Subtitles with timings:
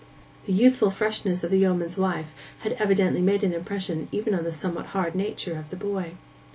[0.47, 4.51] The youthful freshness of the yeoman's wife had evidently made an impression even on the
[4.51, 6.13] somewhat hard nature of the boy.